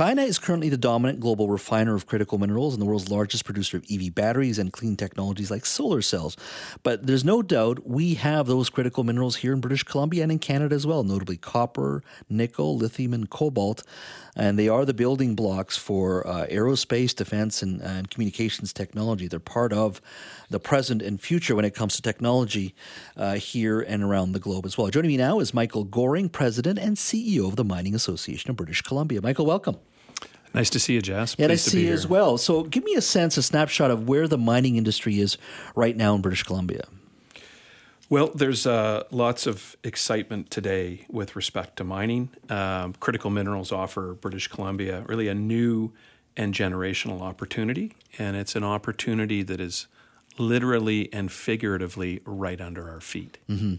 [0.00, 3.76] China is currently the dominant global refiner of critical minerals and the world's largest producer
[3.76, 6.38] of EV batteries and clean technologies like solar cells.
[6.82, 10.38] But there's no doubt we have those critical minerals here in British Columbia and in
[10.38, 13.82] Canada as well, notably copper, nickel, lithium, and cobalt.
[14.34, 19.28] And they are the building blocks for uh, aerospace, defense, and, and communications technology.
[19.28, 20.00] They're part of
[20.48, 22.74] the present and future when it comes to technology
[23.18, 24.88] uh, here and around the globe as well.
[24.88, 28.80] Joining me now is Michael Goering, President and CEO of the Mining Association of British
[28.80, 29.20] Columbia.
[29.20, 29.76] Michael, welcome.
[30.52, 31.36] Nice to see you, Jess.
[31.38, 32.36] Yeah, nice to see you as well.
[32.36, 35.38] So, give me a sense, a snapshot of where the mining industry is
[35.74, 36.84] right now in British Columbia.
[38.08, 42.30] Well, there's uh, lots of excitement today with respect to mining.
[42.48, 45.92] Um, critical minerals offer British Columbia really a new
[46.36, 49.86] and generational opportunity, and it's an opportunity that is
[50.40, 53.38] literally and figuratively right under our feet.
[53.48, 53.74] Mm-hmm.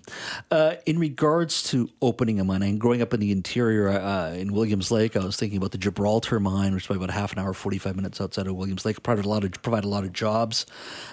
[0.49, 4.53] Uh, in regards to opening a mine, and growing up in the interior uh, in
[4.53, 7.53] Williams Lake, I was thinking about the Gibraltar mine, which is about half an hour,
[7.53, 9.01] forty five minutes outside of Williams Lake.
[9.03, 10.65] Provided a lot of provide a lot of jobs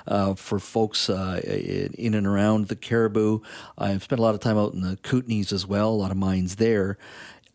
[0.07, 3.43] uh, for folks uh, in and around the Cariboo.
[3.77, 5.91] I've spent a lot of time out in the Kootenays as well.
[5.91, 6.99] A lot of mines there.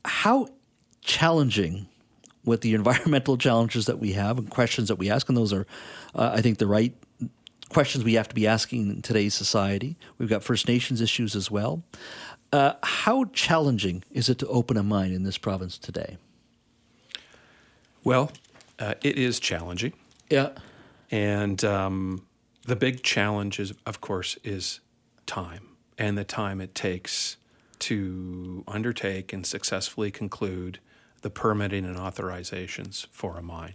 [0.05, 0.47] How
[1.01, 1.87] challenging
[2.45, 5.67] with the environmental challenges that we have and questions that we ask, and those are,
[6.15, 6.93] uh, I think, the right
[7.73, 9.97] questions we have to be asking in today's society.
[10.17, 11.83] We've got First Nations issues as well.
[12.51, 16.17] Uh, how challenging is it to open a mine in this province today?
[18.03, 18.31] Well,
[18.79, 19.93] uh, it is challenging.
[20.29, 20.49] Yeah.
[21.09, 22.25] And um,
[22.65, 24.79] the big challenge, is, of course, is
[25.25, 27.37] time and the time it takes
[27.79, 30.79] to undertake and successfully conclude
[31.21, 33.73] the permitting and authorizations for a mine.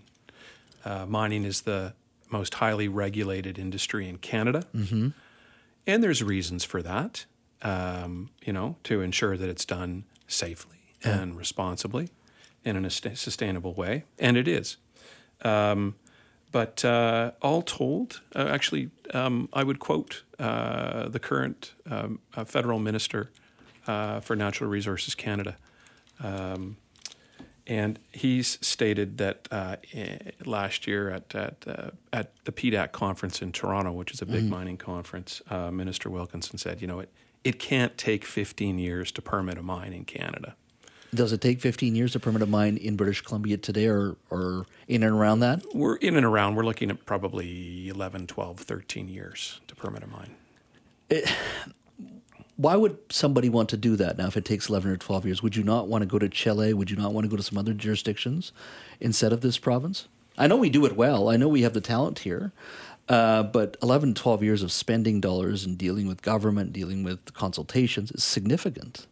[0.84, 1.94] Uh, mining is the
[2.30, 4.64] most highly regulated industry in Canada.
[4.74, 5.08] Mm-hmm.
[5.86, 7.24] And there's reasons for that,
[7.62, 11.20] um, you know, to ensure that it's done safely yeah.
[11.20, 12.10] and responsibly
[12.64, 14.04] and in a st- sustainable way.
[14.18, 14.76] And it is.
[15.42, 15.94] Um,
[16.50, 22.44] but uh, all told, uh, actually, um, I would quote uh, the current um, uh,
[22.44, 23.30] federal minister
[23.86, 25.56] uh, for Natural Resources Canada.
[27.68, 33.42] And he's stated that uh, eh, last year at at, uh, at the PDAC conference
[33.42, 34.50] in Toronto, which is a big mm-hmm.
[34.50, 37.10] mining conference, uh, Minister Wilkinson said, "You know, it
[37.44, 40.56] it can't take 15 years to permit a mine in Canada."
[41.14, 44.66] Does it take 15 years to permit a mine in British Columbia today, or or
[44.88, 45.62] in and around that?
[45.74, 46.54] We're in and around.
[46.54, 50.36] We're looking at probably 11, 12, 13 years to permit a mine.
[51.10, 51.30] It,
[52.58, 55.42] why would somebody want to do that now if it takes 11 or 12 years?
[55.44, 56.74] Would you not want to go to Chile?
[56.74, 58.50] Would you not want to go to some other jurisdictions
[58.98, 60.08] instead of this province?
[60.36, 61.28] I know we do it well.
[61.28, 62.50] I know we have the talent here.
[63.08, 68.10] Uh, but 11, 12 years of spending dollars and dealing with government, dealing with consultations
[68.10, 69.06] is significant.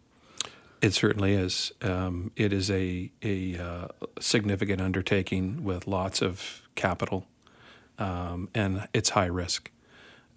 [0.83, 1.71] It certainly is.
[1.83, 7.27] Um, it is a, a uh, significant undertaking with lots of capital,
[7.97, 9.71] um, and it's high risk.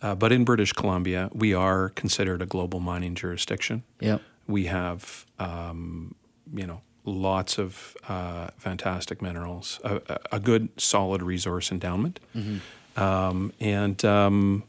[0.02, 3.84] Uh, but in British Columbia, we are considered a global mining jurisdiction.
[4.00, 4.22] Yep.
[4.48, 6.16] We have, um,
[6.54, 13.02] you know, lots of uh, fantastic minerals, a, a, good solid resource endowment, mm-hmm.
[13.02, 14.64] um, and um,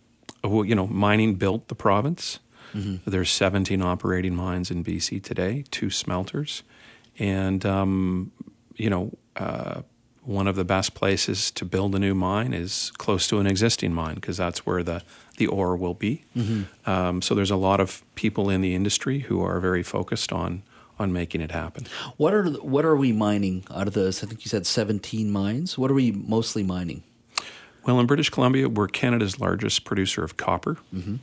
[0.45, 2.41] you know, mining built the province.
[2.75, 3.11] Mm-hmm.
[3.11, 6.63] There's 17 operating mines in BC today, two smelters,
[7.19, 8.33] and um,
[8.77, 9.83] you know, uh,
[10.23, 13.95] one of the best places to build a new mine is close to an existing
[13.95, 15.03] mine because that's where the,
[15.39, 16.25] the ore will be.
[16.37, 16.91] Mm-hmm.
[16.91, 20.63] Um, so there's a lot of people in the industry who are very focused on
[20.99, 21.87] on making it happen.
[22.19, 24.23] What are what are we mining out of this?
[24.23, 25.79] I think you said 17 mines.
[25.79, 27.03] What are we mostly mining?
[27.87, 30.77] Well, in British Columbia, we're Canada's largest producer of copper.
[30.95, 31.17] Mm-hmm.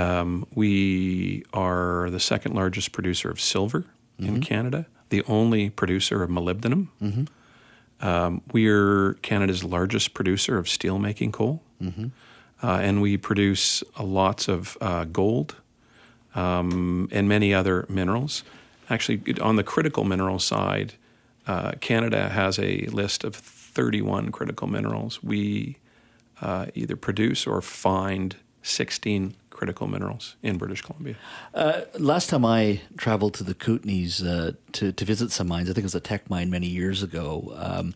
[0.00, 3.86] Um, we are the second largest producer of silver
[4.20, 4.26] mm-hmm.
[4.26, 6.88] in Canada, the only producer of molybdenum.
[8.00, 12.06] Um, we're Canada's largest producer of steelmaking coal, mm-hmm.
[12.62, 15.56] uh, and we produce lots of uh, gold
[16.34, 18.42] um, and many other minerals.
[18.88, 20.94] Actually, on the critical mineral side,
[21.46, 25.22] uh, Canada has a list of 31 critical minerals.
[25.22, 25.76] We
[26.40, 31.16] uh, either produce or find 16 critical minerals in British Columbia.
[31.52, 35.74] Uh, last time I traveled to the Kootenays uh, to, to visit some mines, I
[35.74, 37.52] think it was a Teck mine many years ago.
[37.56, 37.94] Um,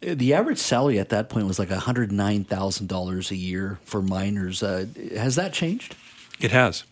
[0.00, 4.64] the average salary at that point was like $109,000 a year for miners.
[4.64, 4.86] Uh,
[5.16, 5.94] has that changed?
[6.40, 6.82] It has.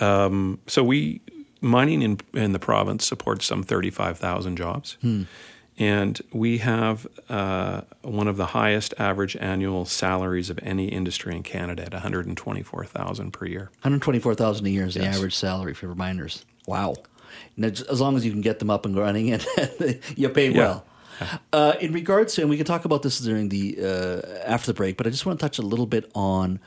[0.00, 1.20] Um, so we
[1.60, 4.96] mining in in the province supports some 35,000 jobs.
[5.02, 5.22] Hmm.
[5.82, 11.42] And we have uh, one of the highest average annual salaries of any industry in
[11.42, 13.62] Canada at 124,000 per year.
[13.80, 15.04] 124,000 a year is yes.
[15.04, 16.44] the average salary for miners.
[16.68, 16.94] Wow.
[17.56, 19.44] And as long as you can get them up and running and
[20.16, 20.56] you pay yeah.
[20.56, 20.86] well.
[21.52, 24.74] Uh, in regards to, and we can talk about this during the uh, after the
[24.74, 26.60] break, but I just want to touch a little bit on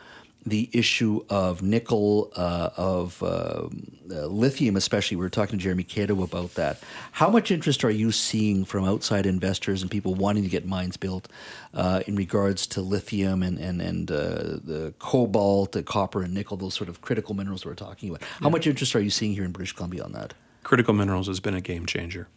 [0.45, 3.67] the issue of nickel, uh, of uh,
[4.11, 5.17] uh, lithium, especially.
[5.17, 6.79] We were talking to Jeremy Cato about that.
[7.13, 10.97] How much interest are you seeing from outside investors and people wanting to get mines
[10.97, 11.27] built
[11.73, 16.57] uh, in regards to lithium and and and uh, the cobalt, the copper, and nickel,
[16.57, 18.21] those sort of critical minerals we're talking about?
[18.41, 20.33] How much interest are you seeing here in British Columbia on that?
[20.63, 22.27] Critical minerals has been a game changer.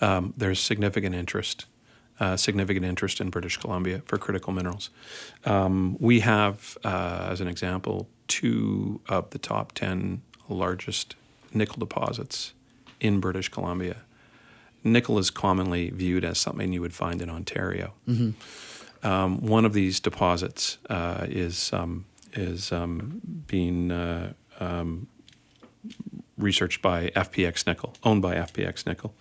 [0.00, 1.66] Um, there's significant interest
[2.20, 4.90] uh, significant interest in British Columbia for critical minerals.
[5.44, 11.14] Um, we have, uh, as an example, two of the top 10 largest
[11.52, 12.52] nickel deposits
[13.00, 13.96] in British Columbia.
[14.84, 17.92] Nickel is commonly viewed as something you would find in Ontario.
[18.08, 19.06] Mm-hmm.
[19.06, 25.08] Um, one of these deposits uh, is um, is um, being uh, um,
[26.46, 29.12] researched by FPX Nickel, owned by FPX Nickel,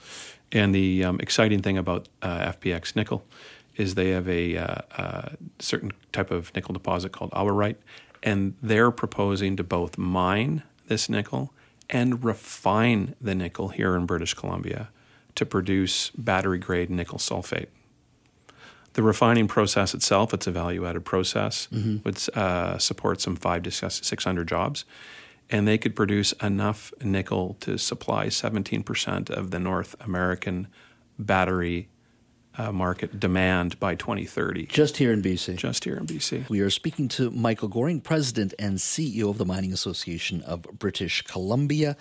[0.51, 3.25] and the um, exciting thing about uh, FPX nickel
[3.75, 5.29] is they have a uh, uh,
[5.59, 7.77] certain type of nickel deposit called awaruite,
[8.23, 11.51] and they're proposing to both mine this nickel
[11.89, 14.89] and refine the nickel here in British Columbia
[15.35, 17.67] to produce battery grade nickel sulfate.
[18.93, 21.97] The refining process itself, it's a value added process, mm-hmm.
[21.97, 24.85] which uh, supports some five to 600 jobs
[25.49, 30.67] and they could produce enough nickel to supply 17% of the North American
[31.19, 31.89] battery
[32.57, 34.67] uh, market demand by 2030.
[34.67, 35.55] Just here in BC.
[35.55, 36.47] Just here in BC.
[36.49, 41.21] We are speaking to Michael Goering, President and CEO of the Mining Association of British
[41.23, 41.97] Columbia.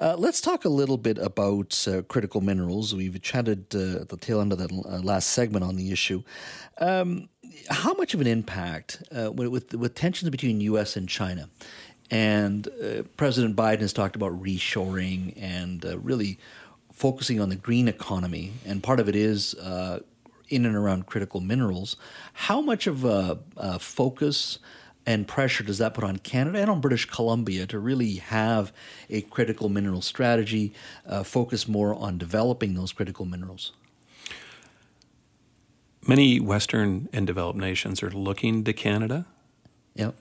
[0.00, 2.94] Uh, let's talk a little bit about uh, critical minerals.
[2.94, 6.22] We've chatted uh, at the tail end of that uh, last segment on the issue.
[6.78, 7.28] Um,
[7.70, 10.96] how much of an impact, uh, with, with tensions between U.S.
[10.96, 11.48] and China,
[12.10, 16.38] and uh, President Biden has talked about reshoring and uh, really
[16.92, 18.52] focusing on the green economy.
[18.64, 20.00] And part of it is uh,
[20.48, 21.96] in and around critical minerals.
[22.32, 24.58] How much of a, a, focus
[25.06, 28.72] and pressure does that put on Canada and on British Columbia to really have
[29.08, 30.72] a critical mineral strategy,
[31.06, 33.72] uh, focus more on developing those critical minerals?
[36.06, 39.26] Many Western and developed nations are looking to Canada.
[39.94, 40.14] Yep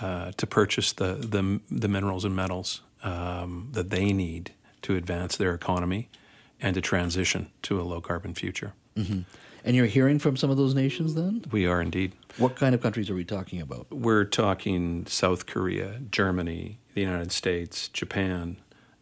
[0.00, 4.52] uh, to purchase the, the, the minerals and metals um, that they need
[4.82, 6.08] to advance their economy
[6.60, 8.72] and to transition to a low carbon future.
[8.96, 9.20] Mm-hmm.
[9.64, 11.44] And you're hearing from some of those nations then?
[11.50, 12.12] We are indeed.
[12.38, 13.86] What kind of countries are we talking about?
[13.90, 18.56] We're talking South Korea, Germany, the United States, Japan.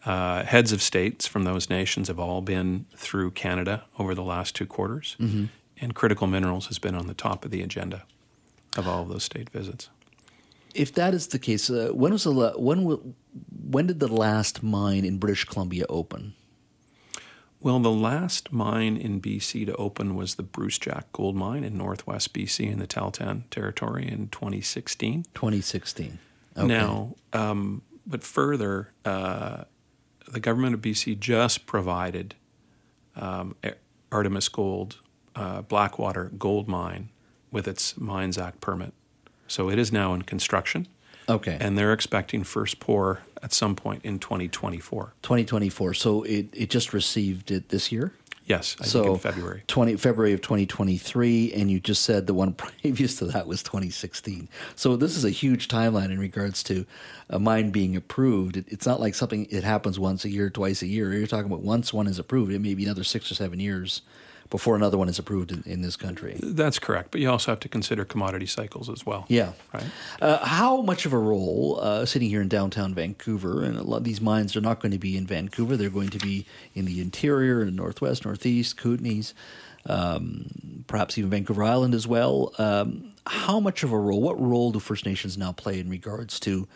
[0.04, 4.54] Uh, heads of states from those nations have all been through Canada over the last
[4.54, 5.46] two quarters, mm-hmm.
[5.80, 8.04] and critical minerals has been on the top of the agenda
[8.76, 9.90] of all of those state visits
[10.74, 13.14] if that is the case, uh, when was the when
[13.68, 16.34] when did the last mine in British Columbia open?
[17.60, 22.32] Well, the last mine in BC to open was the Brucejack Gold Mine in northwest
[22.32, 25.24] BC in the Tahltan Territory in 2016.
[25.34, 26.18] 2016.
[26.56, 26.66] Okay.
[26.66, 29.64] Now, um, but further, uh,
[30.28, 32.36] the government of BC just provided
[33.16, 33.56] um,
[34.12, 34.98] Artemis Gold,
[35.34, 37.08] uh, Blackwater Gold Mine,
[37.50, 38.92] with its Mines Act permit.
[39.48, 40.86] So it is now in construction.
[41.28, 41.58] Okay.
[41.60, 45.14] And they're expecting first pour at some point in 2024.
[45.22, 45.94] 2024.
[45.94, 48.12] So it, it just received it this year?
[48.48, 49.62] Yes, I so in February.
[49.66, 54.48] 20, February of 2023, and you just said the one previous to that was 2016.
[54.74, 56.86] So this is a huge timeline in regards to
[57.28, 58.56] a mine being approved.
[58.56, 61.12] It, it's not like something it happens once a year, twice a year.
[61.12, 64.00] You're talking about once one is approved, it may be another six or seven years
[64.50, 66.36] before another one is approved in, in, this country.
[66.42, 69.26] That's correct, but you also have to consider commodity cycles as well.
[69.28, 69.52] Yeah.
[69.74, 69.84] Right.
[70.20, 73.98] Uh, how much of a role, uh, sitting here in downtown Vancouver, and a lot
[73.98, 76.86] of these mines are not going to be in Vancouver, they're going to be in
[76.86, 79.34] the interior, in the northwest, northeast, Kootenays,
[79.86, 82.52] um, perhaps even Vancouver Island as well.
[82.58, 86.40] Um, how much of a role, what role do First Nations now play in regards
[86.40, 86.66] to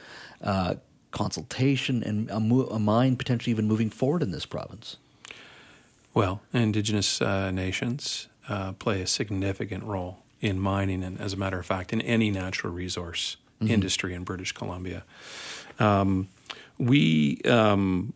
[0.42, 0.74] uh,
[1.10, 4.96] consultation and a, mo- a mine potentially even moving forward in this province?
[6.14, 11.58] Well, indigenous uh, nations uh, play a significant role in mining, and as a matter
[11.58, 13.72] of fact, in any natural resource mm-hmm.
[13.72, 15.04] industry in British Columbia.
[15.78, 16.28] Um,
[16.78, 18.12] we, um,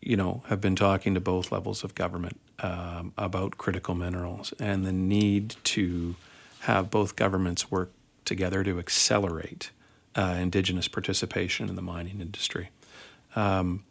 [0.00, 4.86] you know, have been talking to both levels of government um, about critical minerals and
[4.86, 6.14] the need to
[6.60, 7.90] have both governments work
[8.24, 9.70] together to accelerate
[10.14, 12.70] uh, indigenous participation in the mining industry.
[13.34, 13.84] Um,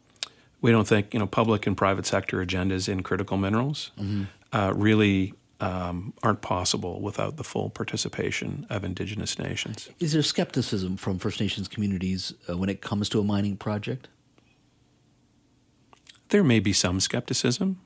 [0.62, 4.24] we don't think you know public and private sector agendas in critical minerals mm-hmm.
[4.54, 9.90] uh, really um, aren't possible without the full participation of Indigenous nations.
[10.00, 14.08] Is there skepticism from First Nations communities uh, when it comes to a mining project?
[16.30, 17.80] there may be some skepticism,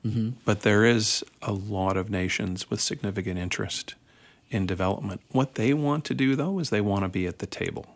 [0.44, 3.94] but there is a lot of nations with significant interest
[4.50, 5.22] in development.
[5.30, 7.86] What they want to do, though, is they want to be at the table.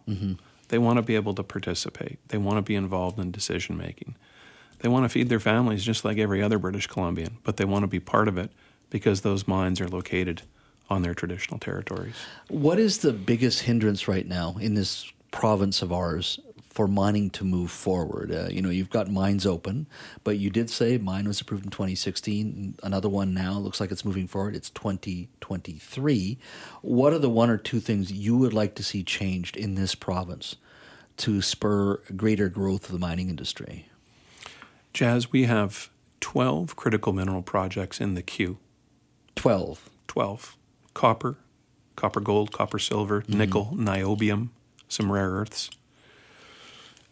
[0.68, 2.18] They want to be able to participate.
[2.28, 4.16] They want to be involved in decision making.
[4.80, 7.82] They want to feed their families just like every other British Columbian, but they want
[7.82, 8.50] to be part of it
[8.90, 10.42] because those mines are located
[10.88, 12.14] on their traditional territories.
[12.48, 16.38] What is the biggest hindrance right now in this province of ours
[16.70, 18.32] for mining to move forward?
[18.32, 19.86] Uh, you know, you've got mines open,
[20.24, 22.76] but you did say mine was approved in 2016.
[22.82, 24.56] Another one now looks like it's moving forward.
[24.56, 26.38] It's 2023.
[26.82, 29.94] What are the one or two things you would like to see changed in this
[29.94, 30.56] province
[31.18, 33.88] to spur greater growth of the mining industry?
[34.98, 38.58] Jazz, we have 12 critical mineral projects in the queue.
[39.36, 39.88] 12.
[40.08, 40.56] 12.
[40.92, 41.36] Copper,
[41.94, 44.48] copper gold, copper silver, nickel, niobium,
[44.88, 45.70] some rare earths.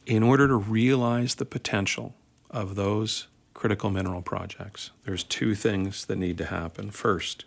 [0.04, 2.16] In order to realize the potential
[2.50, 6.90] of those critical mineral projects, there's two things that need to happen.
[6.90, 7.44] First,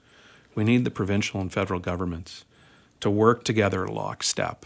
[0.55, 2.45] we need the provincial and federal governments
[3.01, 4.65] to work together lockstep,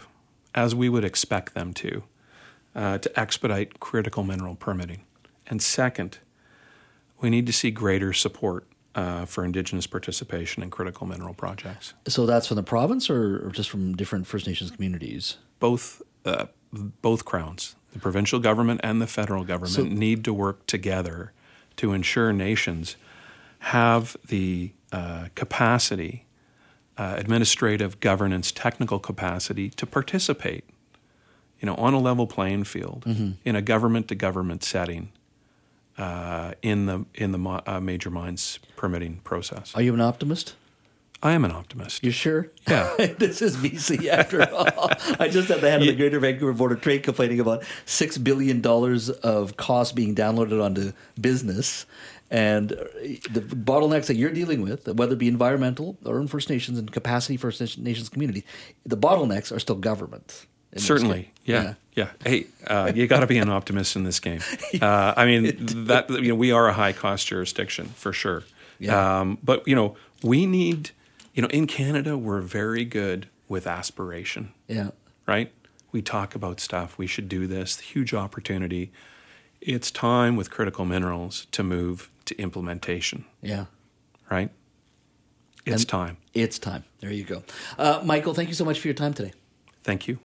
[0.54, 2.04] as we would expect them to,
[2.76, 5.00] uh, to expedite critical mineral permitting.
[5.46, 6.18] And second,
[7.20, 11.94] we need to see greater support uh, for Indigenous participation in critical mineral projects.
[12.06, 15.36] So that's from the province or, or just from different First Nations communities?
[15.58, 20.66] Both, uh, both crowns, the provincial government and the federal government, So- need to work
[20.66, 21.32] together
[21.76, 22.96] to ensure nations
[23.58, 26.26] have the uh, capacity,
[26.96, 30.64] uh, administrative governance, technical capacity to participate,
[31.60, 33.04] you know, on a level playing field
[33.44, 35.10] in a government to government setting.
[35.96, 40.54] Uh, in the in the mo- uh, major mines permitting process, Are you an optimist?
[41.24, 42.04] I am an optimist.
[42.04, 42.50] You sure?
[42.68, 42.94] Yeah.
[43.18, 44.66] this is BC after all.
[45.18, 48.22] I just had the head of the Greater Vancouver Board of Trade complaining about $6
[48.22, 48.62] billion
[49.22, 51.86] of costs being downloaded onto business.
[52.30, 52.76] And uh,
[53.30, 56.92] the bottlenecks that you're dealing with, whether it be environmental or in First Nations and
[56.92, 58.44] capacity First Nations community,
[58.84, 60.44] the bottlenecks are still government.
[60.76, 61.32] Certainly, case.
[61.44, 62.08] yeah, yeah.
[62.24, 64.40] Hey, uh, you got to be an optimist in this game.
[64.82, 65.54] Uh, I mean,
[65.86, 68.42] that you know, we are a high cost jurisdiction for sure.
[68.78, 69.20] Yeah.
[69.20, 70.90] Um, but you know, we need,
[71.34, 74.90] you know, in Canada, we're very good with aspiration, Yeah.
[75.28, 75.52] right?
[75.92, 76.98] We talk about stuff.
[76.98, 77.78] We should do this.
[77.78, 78.90] Huge opportunity.
[79.60, 83.66] It's time with critical minerals to move to implementation, Yeah.
[84.30, 84.50] right?
[85.64, 86.16] It's And- time.
[86.34, 86.84] It's time.
[87.00, 87.44] There you go.
[87.78, 89.32] Uh, Michael, thank you so much for your time today.
[89.84, 90.18] Thank you.